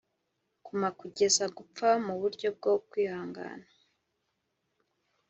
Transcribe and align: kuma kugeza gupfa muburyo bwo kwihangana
kuma 0.65 0.89
kugeza 0.99 1.43
gupfa 1.57 1.89
muburyo 2.05 2.47
bwo 2.57 2.73
kwihangana 2.89 3.67